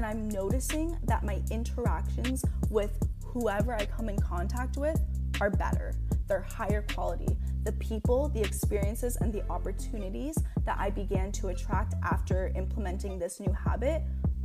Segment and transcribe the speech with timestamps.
[0.00, 4.98] and I'm noticing that my interactions with whoever I come in contact with
[5.42, 5.92] are better.
[6.26, 7.36] They're higher quality.
[7.64, 13.40] The people, the experiences, and the opportunities that I began to attract after implementing this
[13.40, 14.00] new habit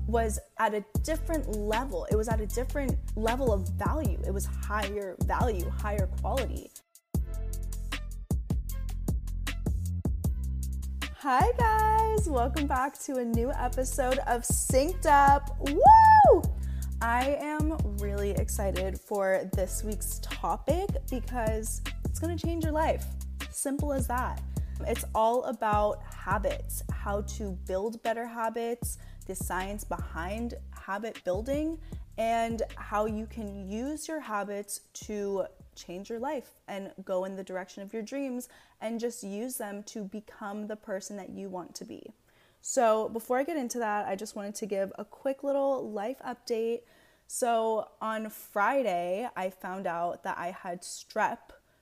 [0.08, 2.06] was at a different level.
[2.12, 4.20] It was at a different level of value.
[4.28, 6.70] It was higher value, higher quality.
[11.20, 12.05] Hi, guys.
[12.24, 15.56] Welcome back to a new episode of Synced Up.
[15.60, 16.42] Woo!
[17.02, 23.06] I am really excited for this week's topic because it's going to change your life.
[23.52, 24.42] Simple as that.
[24.88, 28.98] It's all about habits, how to build better habits,
[29.28, 31.78] the science behind habit building,
[32.18, 37.44] and how you can use your habits to change your life and go in the
[37.44, 38.50] direction of your dreams
[38.82, 42.12] and just use them to become the person that you want to be.
[42.62, 46.18] So, before I get into that, I just wanted to give a quick little life
[46.26, 46.82] update.
[47.28, 51.38] So, on Friday, I found out that I had strep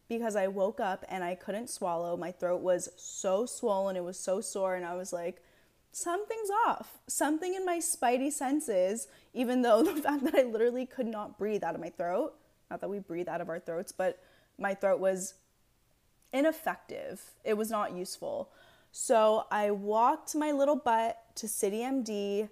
[0.09, 2.17] because I woke up and I couldn't swallow.
[2.17, 5.41] My throat was so swollen, it was so sore, and I was like,
[5.93, 6.99] something's off.
[7.07, 11.63] Something in my spidey senses, even though the fact that I literally could not breathe
[11.63, 12.35] out of my throat,
[12.73, 14.19] not that we breathe out of our throats, but
[14.57, 15.35] my throat was
[16.33, 17.21] ineffective.
[17.43, 18.49] It was not useful.
[18.91, 22.49] So I walked my little butt to City MD.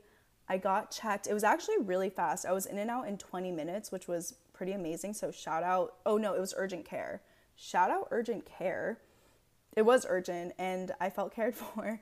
[0.47, 1.25] I got checked.
[1.25, 2.45] It was actually really fast.
[2.45, 5.15] I was in and out in 20 minutes, which was pretty amazing.
[5.15, 5.95] So shout out.
[6.05, 7.23] Oh no, it was urgent care.
[7.55, 8.99] Shout out urgent care.
[9.75, 11.99] It was urgent and I felt cared for.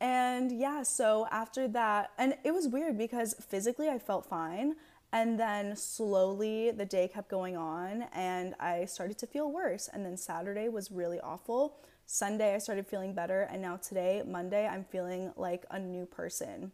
[0.00, 4.74] And yeah, so after that, and it was weird because physically I felt fine.
[5.14, 9.88] And then slowly the day kept going on and I started to feel worse.
[9.92, 11.76] And then Saturday was really awful.
[12.04, 13.42] Sunday I started feeling better.
[13.42, 16.72] And now today, Monday, I'm feeling like a new person.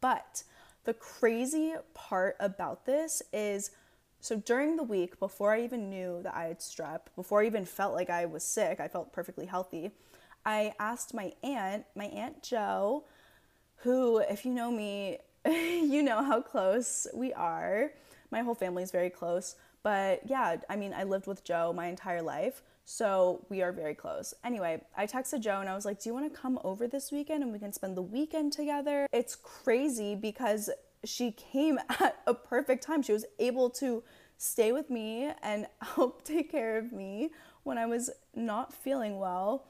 [0.00, 0.42] But
[0.84, 3.72] the crazy part about this is
[4.20, 7.66] so during the week, before I even knew that I had strep, before I even
[7.66, 9.90] felt like I was sick, I felt perfectly healthy.
[10.46, 13.04] I asked my aunt, my aunt Jo,
[13.76, 17.92] who, if you know me, you know how close we are.
[18.30, 19.56] My whole family is very close.
[19.82, 23.94] But yeah, I mean, I lived with Jo my entire life, so we are very
[23.94, 24.34] close.
[24.44, 27.10] Anyway, I texted Jo and I was like, Do you want to come over this
[27.10, 29.06] weekend and we can spend the weekend together?
[29.12, 30.68] It's crazy because
[31.04, 33.02] she came at a perfect time.
[33.02, 34.02] She was able to
[34.36, 37.30] stay with me and help take care of me
[37.62, 39.66] when I was not feeling well.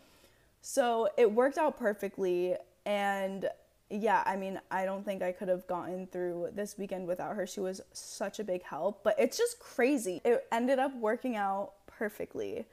[0.60, 2.56] So it worked out perfectly.
[2.84, 3.48] And
[3.90, 7.46] yeah, I mean, I don't think I could have gotten through this weekend without her.
[7.46, 10.20] She was such a big help, but it's just crazy.
[10.24, 12.66] It ended up working out perfectly.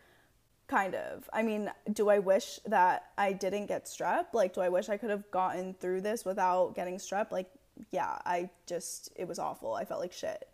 [0.68, 1.28] Kind of.
[1.34, 4.28] I mean, do I wish that I didn't get strep?
[4.34, 7.32] Like, do I wish I could have gotten through this without getting strep?
[7.32, 7.50] Like,
[7.92, 9.74] yeah, I just, it was awful.
[9.74, 10.48] I felt like shit.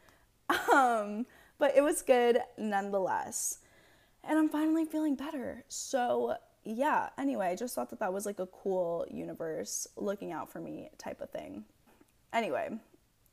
[0.72, 1.26] Um,
[1.58, 3.60] but it was good nonetheless.
[4.24, 5.64] And I'm finally feeling better.
[5.68, 6.36] So
[6.66, 10.60] yeah, anyway, I just thought that that was like a cool universe looking out for
[10.60, 11.66] me type of thing.
[12.32, 12.70] Anyway,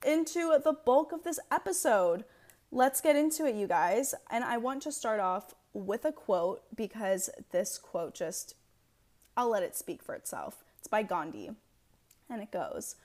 [0.04, 2.24] into the bulk of this episode.
[2.72, 4.14] Let's get into it, you guys.
[4.30, 8.54] And I want to start off with a quote because this quote just,
[9.36, 10.64] I'll let it speak for itself.
[10.78, 11.50] It's by Gandhi.
[12.28, 12.96] And it goes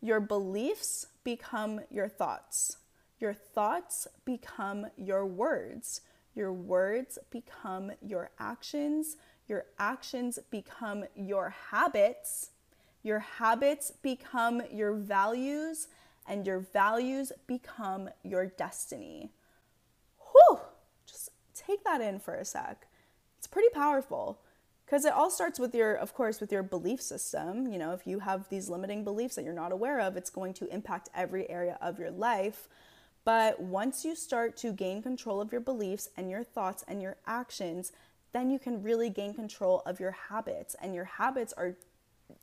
[0.00, 2.78] Your beliefs become your thoughts,
[3.18, 6.02] your thoughts become your words,
[6.34, 9.16] your words become your actions
[9.46, 12.50] your actions become your habits,
[13.02, 15.88] your habits become your values,
[16.26, 19.30] and your values become your destiny.
[20.18, 20.60] Whew!
[21.06, 22.86] Just take that in for a sec.
[23.38, 24.40] It's pretty powerful
[24.86, 27.66] because it all starts with your, of course, with your belief system.
[27.70, 30.54] You know, if you have these limiting beliefs that you're not aware of, it's going
[30.54, 32.68] to impact every area of your life.
[33.24, 37.16] But once you start to gain control of your beliefs and your thoughts and your
[37.26, 37.92] actions,
[38.34, 40.76] then you can really gain control of your habits.
[40.82, 41.76] And your habits are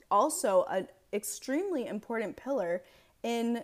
[0.10, 2.82] also an extremely important pillar
[3.22, 3.64] in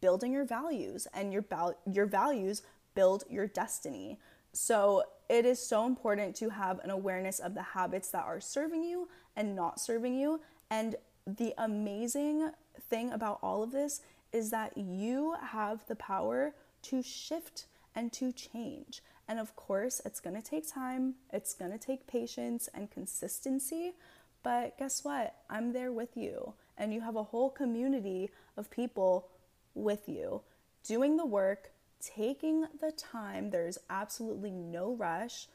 [0.00, 1.44] building your values, and your,
[1.90, 2.62] your values
[2.94, 4.18] build your destiny.
[4.52, 8.84] So it is so important to have an awareness of the habits that are serving
[8.84, 10.40] you and not serving you.
[10.70, 10.96] And
[11.26, 12.50] the amazing
[12.90, 14.02] thing about all of this
[14.32, 19.02] is that you have the power to shift and to change.
[19.28, 23.94] And of course, it's gonna take time, it's gonna take patience and consistency.
[24.42, 25.34] But guess what?
[25.50, 26.54] I'm there with you.
[26.78, 29.28] And you have a whole community of people
[29.74, 30.42] with you
[30.84, 31.70] doing the work,
[32.00, 33.50] taking the time.
[33.50, 35.48] There's absolutely no rush.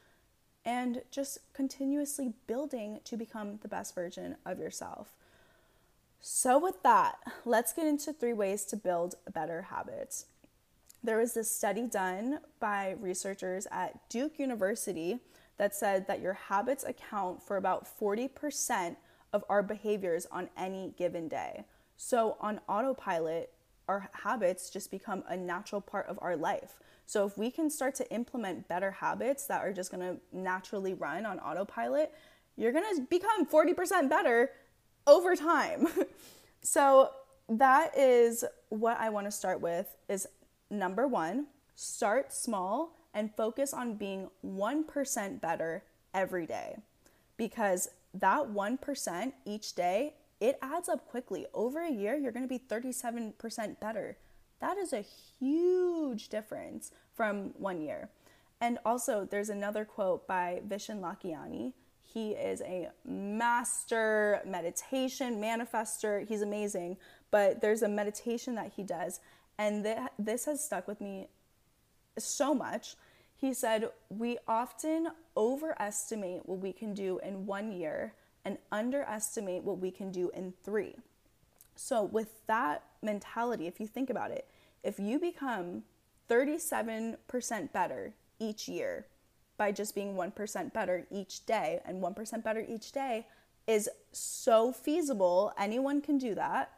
[0.66, 5.10] And just continuously building to become the best version of yourself.
[6.20, 7.16] So, with that,
[7.46, 10.26] let's get into three ways to build better habits.
[11.04, 15.20] There was this study done by researchers at Duke University
[15.58, 18.96] that said that your habits account for about 40%
[19.34, 21.66] of our behaviors on any given day.
[21.98, 23.52] So, on autopilot,
[23.88, 26.78] our habits just become a natural part of our life.
[27.06, 31.26] So, if we can start to implement better habits that are just gonna naturally run
[31.26, 32.14] on autopilot,
[32.58, 34.52] you're gonna become 40% better
[35.08, 35.88] over time.
[36.62, 37.12] so,
[37.50, 40.28] that is what I wanna start with is
[40.72, 45.84] number one, start small and focus on being 1% better
[46.14, 46.78] every day.
[47.38, 51.46] Because that 1% each day, it adds up quickly.
[51.54, 54.18] Over a year, you're gonna be 37% better.
[54.60, 55.06] That is a
[55.40, 58.10] huge difference from one year.
[58.60, 61.74] And also, there's another quote by Vishen Lakhiani.
[62.02, 66.28] He is a master meditation manifester.
[66.28, 66.98] He's amazing.
[67.32, 69.20] But there's a meditation that he does,
[69.62, 71.28] and th- this has stuck with me
[72.18, 72.96] so much.
[73.38, 78.14] He said, We often overestimate what we can do in one year
[78.44, 80.96] and underestimate what we can do in three.
[81.76, 84.48] So, with that mentality, if you think about it,
[84.84, 85.84] if you become
[86.28, 89.06] 37% better each year
[89.58, 93.28] by just being 1% better each day, and 1% better each day
[93.68, 96.72] is so feasible, anyone can do that.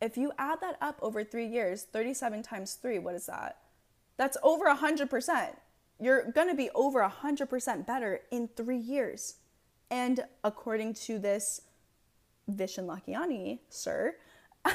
[0.00, 3.58] If you add that up over three years, 37 times three, what is that?
[4.16, 5.56] That's over 100%.
[5.98, 9.36] You're gonna be over 100% better in three years.
[9.90, 11.62] And according to this
[12.50, 14.16] Vishen Lakhiani, sir,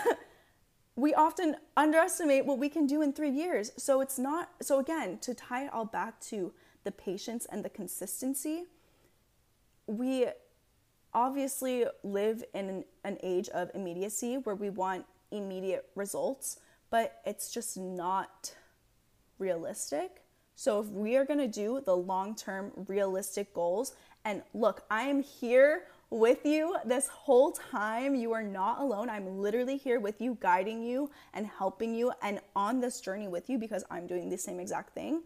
[0.95, 3.71] we often underestimate what we can do in three years.
[3.77, 6.53] So it's not, so again, to tie it all back to
[6.83, 8.65] the patience and the consistency,
[9.87, 10.27] we
[11.13, 17.51] obviously live in an, an age of immediacy where we want immediate results, but it's
[17.53, 18.53] just not
[19.39, 20.21] realistic.
[20.55, 23.95] So if we are going to do the long-term realistic goals
[24.25, 28.13] and look, I am here with you this whole time.
[28.13, 29.09] You are not alone.
[29.09, 33.49] I'm literally here with you, guiding you and helping you and on this journey with
[33.49, 35.23] you because I'm doing the same exact thing.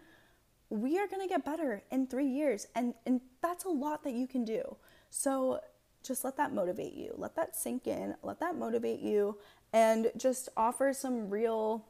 [0.70, 4.14] We are going to get better in 3 years and and that's a lot that
[4.14, 4.78] you can do.
[5.10, 5.60] So
[6.06, 7.14] just let that motivate you.
[7.18, 8.16] Let that sink in.
[8.24, 9.38] Let that motivate you
[9.74, 11.86] and just offer some real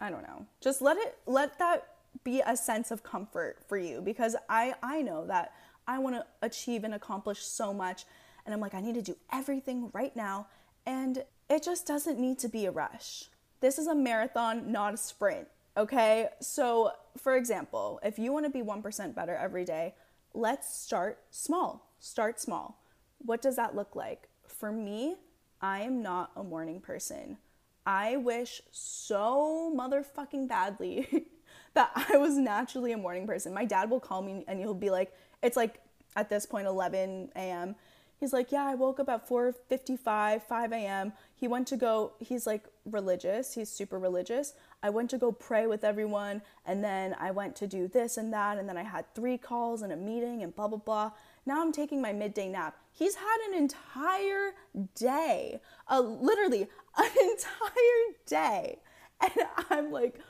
[0.00, 0.46] I don't know.
[0.60, 1.88] Just let it let that
[2.24, 5.52] be a sense of comfort for you because I I know that
[5.86, 8.04] I want to achieve and accomplish so much
[8.44, 10.46] and I'm like I need to do everything right now
[10.86, 13.24] and it just doesn't need to be a rush.
[13.60, 16.28] This is a marathon, not a sprint, okay?
[16.40, 19.94] So, for example, if you want to be 1% better every day,
[20.34, 21.87] let's start small.
[21.98, 22.80] Start small.
[23.18, 24.28] What does that look like?
[24.46, 25.16] For me,
[25.60, 27.38] I am not a morning person.
[27.84, 31.26] I wish so motherfucking badly
[31.74, 33.54] that I was naturally a morning person.
[33.54, 35.12] My dad will call me and he'll be like,
[35.42, 35.80] it's like
[36.16, 37.74] at this point 11 a.m.
[38.18, 41.12] He's like, yeah, I woke up at 4:55, 5 a.m.
[41.36, 42.14] He went to go.
[42.18, 43.54] He's like religious.
[43.54, 44.54] He's super religious.
[44.82, 48.32] I went to go pray with everyone, and then I went to do this and
[48.32, 51.12] that, and then I had three calls and a meeting and blah blah blah.
[51.48, 52.76] Now I'm taking my midday nap.
[52.92, 54.52] He's had an entire
[54.94, 56.68] day, uh, literally
[56.98, 58.80] an entire day,
[59.22, 59.32] and
[59.70, 60.20] I'm like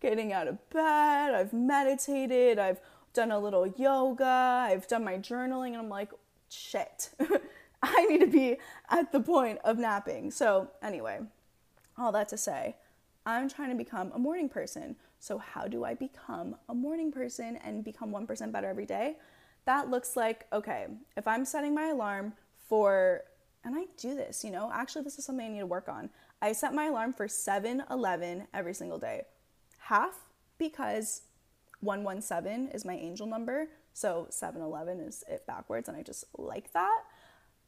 [0.00, 1.34] getting out of bed.
[1.34, 2.60] I've meditated.
[2.60, 2.80] I've
[3.12, 6.12] done a little yoga, I've done my journaling, and I'm like,
[6.48, 7.10] shit,
[7.82, 8.58] I need to be
[8.88, 10.30] at the point of napping.
[10.30, 11.18] So, anyway,
[11.96, 12.76] all that to say,
[13.26, 14.94] I'm trying to become a morning person.
[15.18, 19.16] So, how do I become a morning person and become 1% better every day?
[19.68, 22.32] That looks like, okay, if I'm setting my alarm
[22.70, 23.20] for,
[23.62, 26.08] and I do this, you know, actually, this is something I need to work on.
[26.40, 29.24] I set my alarm for 7 11 every single day.
[29.80, 30.14] Half
[30.56, 31.20] because
[31.80, 33.68] 117 is my angel number.
[33.92, 37.02] So 711 is it backwards, and I just like that.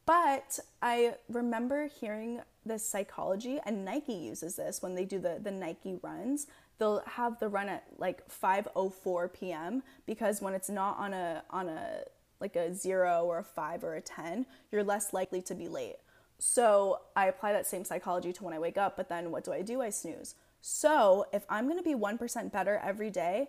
[0.07, 5.50] But I remember hearing this psychology, and Nike uses this when they do the, the
[5.50, 6.47] Nike runs.
[6.81, 9.85] They'll have the run at like 5:04 p.m.
[10.07, 12.01] because when it's not on a on a
[12.41, 15.99] like a zero or a five or a ten, you're less likely to be late.
[16.41, 19.53] So I apply that same psychology to when I wake up, but then what do
[19.53, 19.81] I do?
[19.81, 20.35] I snooze.
[20.61, 23.49] So if I'm gonna be 1% better every day,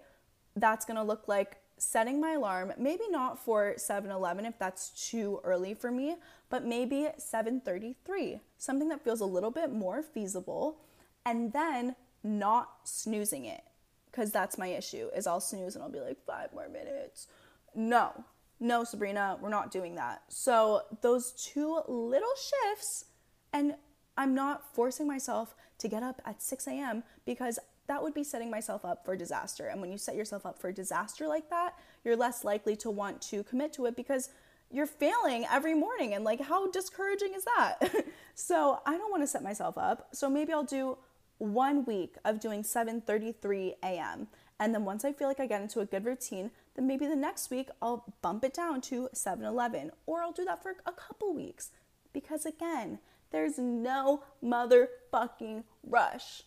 [0.56, 5.42] that's going to look like setting my alarm maybe not for 7:11 if that's too
[5.44, 6.16] early for me
[6.48, 10.78] but maybe 7:33 something that feels a little bit more feasible
[11.26, 13.64] and then not snoozing it
[14.12, 17.28] cuz that's my issue is I'll snooze and I'll be like 5 more minutes
[17.76, 18.26] no
[18.60, 23.06] no Sabrina we're not doing that so those two little shifts
[23.54, 23.76] And
[24.18, 27.04] I'm not forcing myself to get up at 6 a.m.
[27.26, 29.68] because that would be setting myself up for disaster.
[29.68, 33.22] And when you set yourself up for disaster like that, you're less likely to want
[33.24, 34.30] to commit to it because
[34.70, 36.14] you're failing every morning.
[36.14, 37.80] And like, how discouraging is that?
[38.36, 40.10] so I don't want to set myself up.
[40.14, 40.98] So maybe I'll do
[41.42, 44.28] one week of doing 7:33 a.m.
[44.60, 47.16] And then once I feel like I get into a good routine, then maybe the
[47.16, 51.34] next week I'll bump it down to 7:11 or I'll do that for a couple
[51.34, 51.72] weeks.
[52.14, 53.00] Because again,
[53.32, 56.44] there's no motherfucking rush.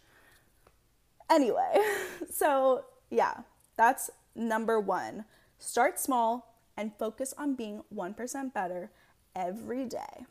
[1.29, 1.77] Anyway,
[2.31, 3.41] so yeah,
[3.77, 5.25] that's number 1.
[5.59, 8.91] Start small and focus on being 1% better
[9.35, 10.27] every day.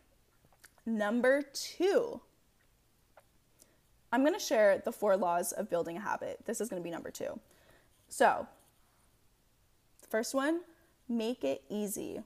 [0.86, 2.22] Number 2,
[4.14, 6.38] I'm going to share the four laws of building a habit.
[6.46, 7.40] This is going to be number two.
[8.10, 8.48] So,
[10.08, 10.62] first one,
[11.10, 12.22] make it easy.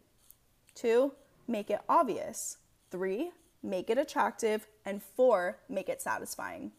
[0.75, 1.13] Two,
[1.47, 2.57] make it obvious.
[2.91, 3.31] Three,
[3.63, 4.67] make it attractive.
[4.83, 6.73] And four, make it satisfying.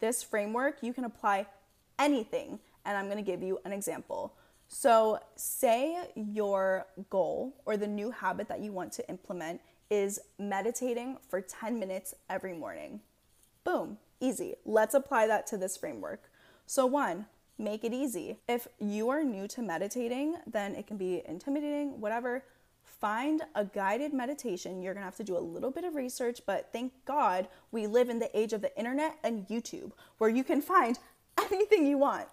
[0.00, 1.46] This framework, you can apply
[1.98, 4.32] anything, and I'm going to give you an example.
[4.68, 11.18] So, say your goal or the new habit that you want to implement is meditating
[11.28, 13.00] for 10 minutes every morning.
[13.62, 14.54] Boom, Easy.
[14.64, 16.30] Let's apply that to this framework.
[16.64, 17.26] So, one,
[17.58, 18.38] make it easy.
[18.48, 22.42] If you are new to meditating, then it can be intimidating, whatever.
[22.82, 24.80] Find a guided meditation.
[24.80, 28.08] You're gonna have to do a little bit of research, but thank God we live
[28.08, 30.98] in the age of the internet and YouTube where you can find
[31.52, 32.26] anything you want.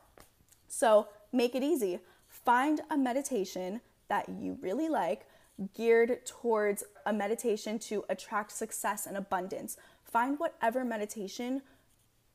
[0.69, 2.00] So, make it easy.
[2.29, 5.25] Find a meditation that you really like,
[5.74, 9.75] geared towards a meditation to attract success and abundance.
[10.05, 11.62] Find whatever meditation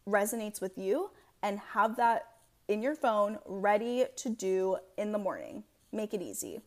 [0.08, 1.10] resonates with you
[1.42, 2.28] and have that
[2.68, 5.64] in your phone ready to do in the morning.
[5.92, 6.60] Make it easy.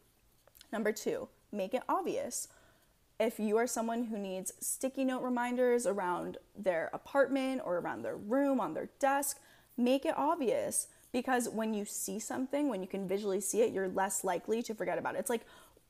[0.72, 2.48] Number two, make it obvious.
[3.19, 8.15] If you are someone who needs sticky note reminders around their apartment or around their
[8.15, 9.39] room, on their desk,
[9.75, 13.89] make it obvious because when you see something, when you can visually see it, you're
[13.89, 15.19] less likely to forget about it.
[15.19, 15.46] It's like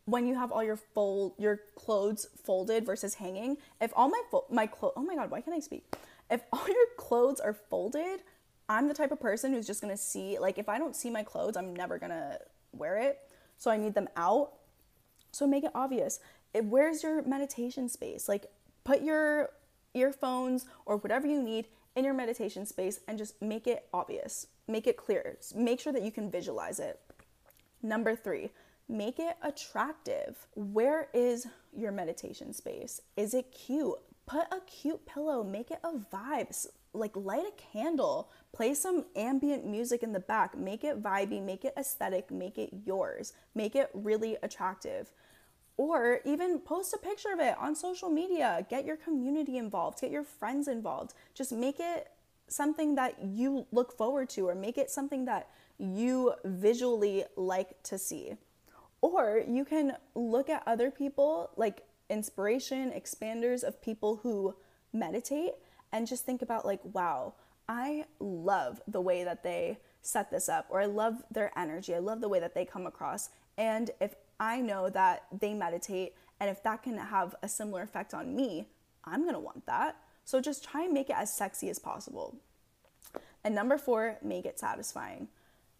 [0.05, 3.57] when you have all your fold your clothes folded versus hanging.
[3.79, 5.85] If all my fo- my clothes, oh my god, why can't I speak?
[6.29, 8.21] If all your clothes are folded,
[8.67, 11.23] I'm the type of person who's just gonna see, like, if I don't see my
[11.23, 12.37] clothes, I'm never gonna
[12.71, 13.19] wear it.
[13.57, 14.53] So I need them out.
[15.31, 16.19] So make it obvious.
[16.53, 18.29] It, where's your meditation space?
[18.29, 18.45] Like,
[18.83, 19.49] put your
[19.93, 24.47] earphones or whatever you need in your meditation space and just make it obvious.
[24.67, 25.37] Make it clear.
[25.55, 26.99] Make sure that you can visualize it.
[27.81, 28.51] Number three,
[28.87, 30.47] make it attractive.
[30.55, 33.01] Where is your meditation space?
[33.17, 33.97] Is it cute?
[34.29, 36.67] Put a cute pillow, make it a vibe.
[36.93, 41.65] Like light a candle, play some ambient music in the back, make it vibey, make
[41.65, 45.11] it aesthetic, make it yours, make it really attractive.
[45.77, 50.11] Or even post a picture of it on social media, get your community involved, get
[50.11, 51.13] your friends involved.
[51.33, 52.09] Just make it
[52.47, 57.97] something that you look forward to, or make it something that you visually like to
[57.97, 58.33] see.
[59.01, 64.55] Or you can look at other people, like inspiration, expanders of people who
[64.93, 65.53] meditate
[65.91, 67.33] and just think about, like, wow,
[67.67, 71.93] I love the way that they set this up, or I love their energy.
[71.93, 73.29] I love the way that they come across.
[73.57, 78.13] And if I know that they meditate and if that can have a similar effect
[78.13, 78.67] on me,
[79.03, 79.97] I'm gonna want that.
[80.23, 82.37] So just try and make it as sexy as possible.
[83.43, 85.27] And number four, make it satisfying.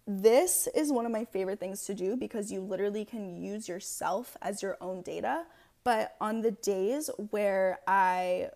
[0.06, 4.36] This is one of my favorite things to do because you literally can use yourself
[4.42, 5.44] as your own data.
[5.90, 8.52] But on the days where I,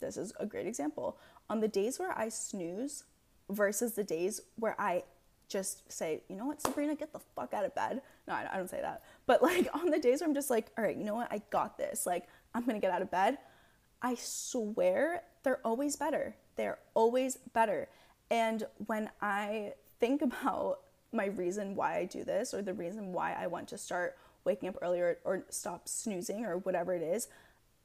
[0.00, 1.16] this is a great example,
[1.48, 3.04] on the days where I snooze
[3.48, 5.04] versus the days where I
[5.46, 8.02] just say, you know what, Sabrina, get the fuck out of bed.
[8.26, 9.04] No, I don't say that.
[9.24, 11.42] But like on the days where I'm just like, all right, you know what, I
[11.50, 12.06] got this.
[12.06, 13.38] Like, I'm gonna get out of bed.
[14.02, 16.34] I swear they're always better.
[16.56, 17.88] They're always better.
[18.32, 20.80] And when I think about
[21.12, 24.16] my reason why I do this or the reason why I want to start
[24.48, 27.28] waking up earlier or stop snoozing or whatever it is,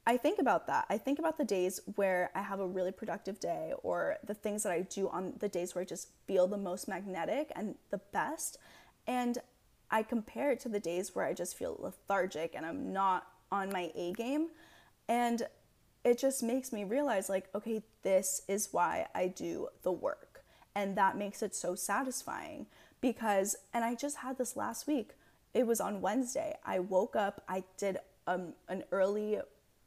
[0.06, 0.86] I think about that.
[0.88, 4.62] I think about the days where I have a really productive day or the things
[4.62, 8.00] that I do on the days where I just feel the most magnetic and the
[8.12, 8.58] best.
[9.06, 9.38] And
[9.90, 13.70] I compare it to the days where I just feel lethargic and I'm not on
[13.70, 14.48] my A game.
[15.08, 15.46] And
[16.02, 20.44] it just makes me realize, like, okay, this is why I do the work.
[20.74, 22.66] And that makes it so satisfying
[23.00, 25.12] because, and I just had this last week
[25.54, 26.56] it was on Wednesday.
[26.64, 29.38] I woke up, I did um, an early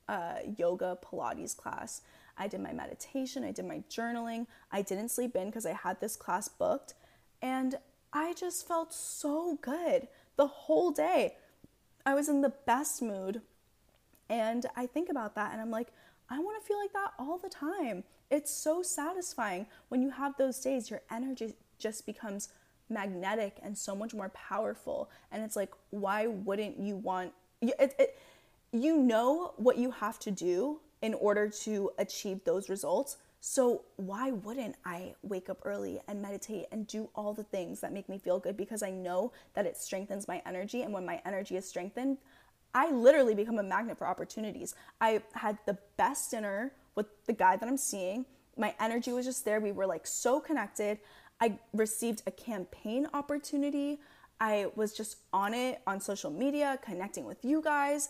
[0.07, 2.01] uh, yoga Pilates class.
[2.37, 4.47] I did my meditation, I did my journaling.
[4.71, 6.93] I didn't sleep in because I had this class booked.
[7.41, 7.75] And
[8.13, 10.07] I just felt so good
[10.37, 11.35] the whole day.
[12.05, 13.41] I was in the best mood.
[14.29, 15.89] And I think about that and I'm like,
[16.29, 18.03] I want to feel like that all the time.
[18.29, 22.49] It's so satisfying when you have those days, your energy just becomes
[22.89, 25.09] magnetic and so much more powerful.
[25.31, 28.19] And it's like, why wouldn't you want it, it,
[28.71, 33.17] you know what you have to do in order to achieve those results.
[33.39, 37.93] So, why wouldn't I wake up early and meditate and do all the things that
[37.93, 38.57] make me feel good?
[38.57, 40.81] Because I know that it strengthens my energy.
[40.81, 42.17] And when my energy is strengthened,
[42.73, 44.75] I literally become a magnet for opportunities.
[44.99, 48.25] I had the best dinner with the guy that I'm seeing.
[48.57, 49.59] My energy was just there.
[49.59, 50.97] We were like so connected.
[51.39, 53.99] I received a campaign opportunity.
[54.39, 58.09] I was just on it on social media, connecting with you guys.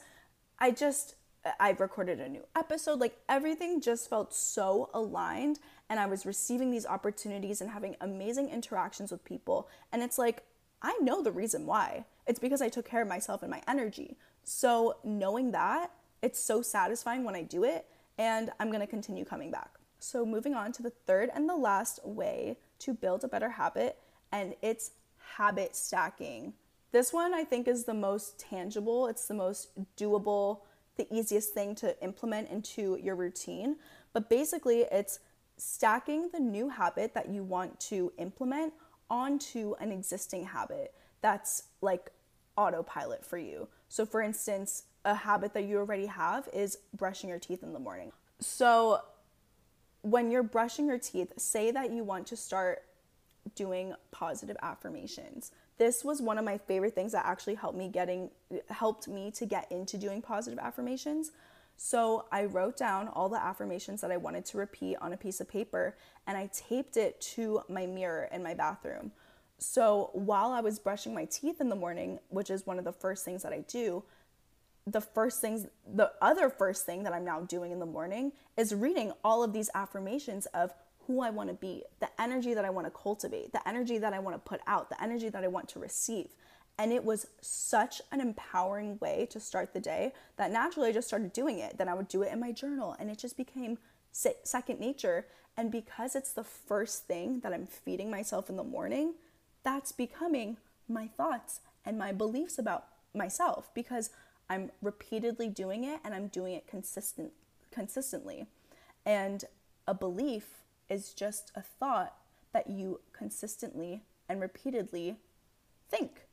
[0.60, 1.16] I just,
[1.60, 3.00] I recorded a new episode.
[3.00, 5.60] Like everything just felt so aligned.
[5.90, 9.70] And I was receiving these opportunities and having amazing interactions with people.
[9.92, 10.44] And it's like,
[10.82, 12.06] I know the reason why.
[12.28, 14.18] It's because I took care of myself and my energy.
[14.44, 15.92] So knowing that,
[16.22, 17.86] it's so satisfying when I do it.
[18.18, 19.78] And I'm gonna continue coming back.
[20.00, 23.98] So, moving on to the third and the last way to build a better habit,
[24.32, 24.92] and it's
[25.36, 26.54] habit stacking.
[26.92, 30.62] This one I think is the most tangible, it's the most doable,
[30.96, 33.78] the easiest thing to implement into your routine.
[34.14, 35.20] But basically, it's
[35.58, 38.74] stacking the new habit that you want to implement
[39.10, 42.12] onto an existing habit that's like
[42.58, 43.68] autopilot for you.
[43.90, 47.80] So, for instance, a habit that you already have is brushing your teeth in the
[47.80, 48.12] morning.
[48.40, 49.02] So,
[50.10, 52.84] when you're brushing your teeth, say that you want to start
[53.56, 55.52] doing positive affirmations.
[55.78, 58.30] This was one of my favorite things that actually helped me getting
[58.70, 61.32] helped me to get into doing positive affirmations.
[61.76, 65.40] So I wrote down all the affirmations that I wanted to repeat on a piece
[65.40, 65.96] of paper
[66.26, 69.12] and I taped it to my mirror in my bathroom.
[69.60, 72.92] So while I was brushing my teeth in the morning, which is one of the
[72.92, 74.04] first things that I do,
[74.88, 78.74] the first things, the other first thing that I'm now doing in the morning is
[78.74, 80.74] reading all of these affirmations of
[81.06, 84.14] who I want to be, the energy that I want to cultivate, the energy that
[84.14, 86.30] I want to put out, the energy that I want to receive.
[86.80, 91.08] And it was such an empowering way to start the day that naturally I just
[91.08, 91.78] started doing it.
[91.78, 93.80] Then I would do it in my journal and it just became
[94.12, 95.26] second nature.
[95.58, 99.16] And because it's the first thing that I'm feeding myself in the morning,
[99.64, 100.58] that's becoming
[100.88, 104.12] my thoughts and my beliefs about myself because
[104.50, 107.32] I'm repeatedly doing it and I'm doing it consistent
[107.72, 108.48] consistently.
[109.06, 109.46] And
[109.88, 112.16] a belief is just a thought
[112.54, 115.18] that you consistently and repeatedly
[115.90, 116.28] think.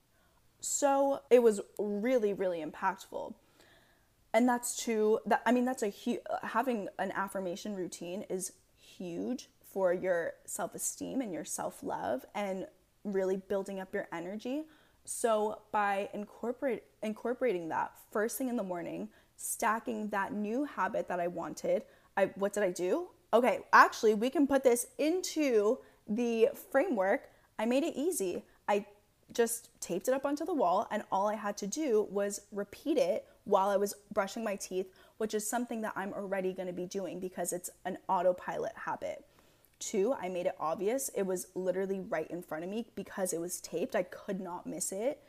[0.61, 3.35] So it was really, really impactful.
[4.33, 5.20] And that's true.
[5.27, 6.20] That I mean, that's a huge.
[6.42, 12.66] Having an affirmation routine is huge for your self esteem and your self love, and
[13.05, 14.64] really building up your energy.
[15.04, 21.20] So by incorporate incorporating that first thing in the morning, stacking that new habit that
[21.20, 21.84] I wanted,
[22.16, 23.08] I what did I do?
[23.32, 27.30] Okay, actually we can put this into the framework.
[27.58, 28.44] I made it easy.
[28.68, 28.86] I
[29.32, 32.96] just taped it up onto the wall and all I had to do was repeat
[32.96, 34.86] it while I was brushing my teeth,
[35.18, 39.24] which is something that I'm already going to be doing because it's an autopilot habit.
[39.78, 41.10] Two, I made it obvious.
[41.14, 43.94] It was literally right in front of me because it was taped.
[43.94, 45.22] I could not miss it.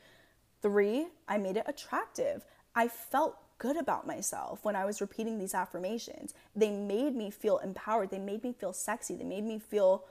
[0.61, 2.45] Three, I made it attractive.
[2.75, 6.33] I felt good about myself when I was repeating these affirmations.
[6.55, 8.11] They made me feel empowered.
[8.11, 9.15] They made me feel sexy.
[9.15, 10.05] They made me feel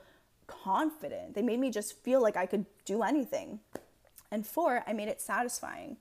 [0.47, 1.33] confident.
[1.35, 3.59] They made me just feel like I could do anything.
[4.31, 5.97] And four, I made it satisfying.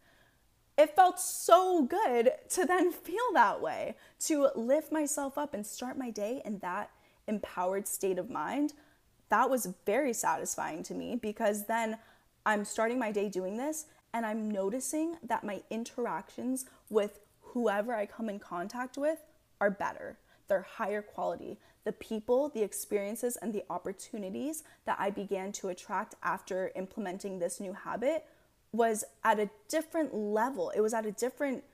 [0.77, 5.97] It felt so good to then feel that way, to lift myself up and start
[5.97, 6.90] my day in that
[7.29, 8.73] empowered state of mind,
[9.31, 11.99] that was very satisfying to me because then
[12.47, 18.07] I'm starting my day doing this and I'm noticing that my interactions with whoever I
[18.07, 19.19] come in contact with
[19.61, 20.19] are better.
[20.49, 21.59] They're higher quality.
[21.85, 27.61] The people, the experiences, and the opportunities that I began to attract after implementing this
[27.61, 28.25] new habit
[28.73, 30.71] was at a different level.
[30.75, 31.65] It was at a different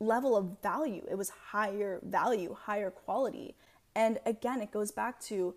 [0.00, 1.04] level of value.
[1.10, 3.54] It was higher value, higher quality.
[3.96, 5.54] And again, it goes back to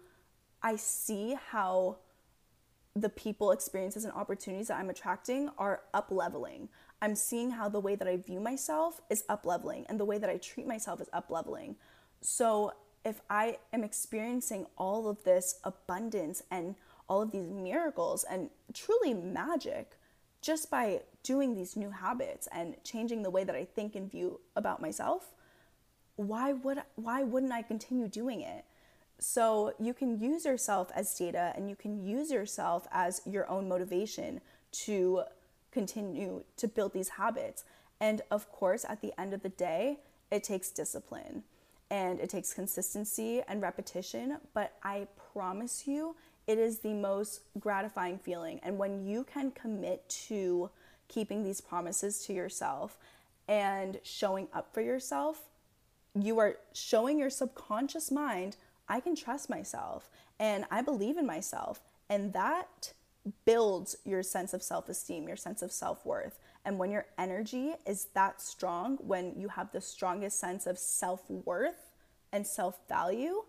[0.64, 1.98] I see how
[2.96, 6.70] the people, experiences, and opportunities that I'm attracting are up leveling.
[7.02, 10.18] I'm seeing how the way that I view myself is up leveling and the way
[10.18, 11.76] that I treat myself is up leveling.
[12.22, 12.74] So
[13.04, 16.76] if I am experiencing all of this abundance and
[17.10, 19.98] all of these miracles and truly magic
[20.42, 24.40] just by doing these new habits and changing the way that I think and view
[24.56, 25.34] about myself,
[26.20, 28.66] why would why wouldn't I continue doing it?
[29.20, 33.68] So you can use yourself as data and you can use yourself as your own
[33.70, 34.42] motivation
[34.86, 35.24] to
[35.72, 37.64] continue to build these habits.
[38.00, 40.00] And of course, at the end of the day,
[40.32, 41.44] it takes discipline.
[41.92, 46.16] and it takes consistency and repetition, but I promise you,
[46.48, 48.60] it is the most gratifying feeling.
[48.64, 50.70] And when you can commit to
[51.08, 52.98] keeping these promises to yourself
[53.48, 55.49] and showing up for yourself,
[56.26, 61.82] you are showing your subconscious mind, I can trust myself and I believe in myself.
[62.10, 62.94] And that
[63.46, 66.40] builds your sense of self esteem, your sense of self worth.
[66.66, 71.30] And when your energy is that strong, when you have the strongest sense of self
[71.30, 71.92] worth
[72.32, 73.44] and self value,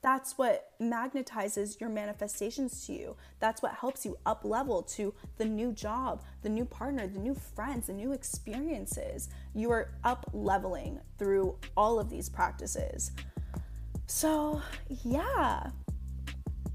[0.00, 3.16] that's what magnetizes your manifestations to you.
[3.40, 7.34] That's what helps you up level to the new job, the new partner, the new
[7.34, 9.28] friends, the new experiences.
[9.54, 13.10] You are up leveling through all of these practices.
[14.06, 14.62] So,
[15.04, 15.70] yeah,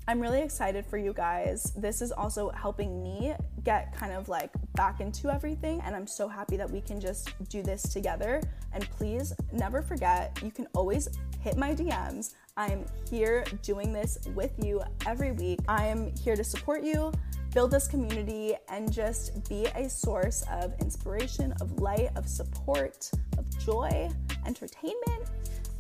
[0.06, 1.72] I'm really excited for you guys.
[1.78, 3.34] This is also helping me
[3.64, 7.32] get kind of like back into everything, and I'm so happy that we can just
[7.48, 8.42] do this together.
[8.74, 11.08] And please never forget, you can always
[11.44, 12.36] hit my DMs.
[12.56, 15.60] I'm here doing this with you every week.
[15.68, 17.12] I am here to support you,
[17.54, 23.60] build this community, and just be a source of inspiration, of light, of support, of
[23.60, 24.10] joy,
[24.46, 25.32] entertainment,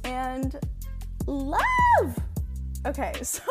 [0.03, 0.59] and
[1.27, 2.19] love.
[2.85, 3.41] Okay, so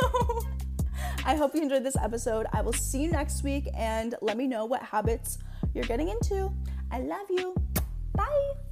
[1.25, 2.47] I hope you enjoyed this episode.
[2.53, 5.39] I will see you next week and let me know what habits
[5.73, 6.53] you're getting into.
[6.91, 7.55] I love you.
[8.15, 8.72] Bye.